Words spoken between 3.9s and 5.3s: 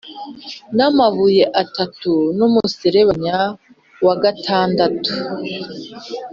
wa gatandatu»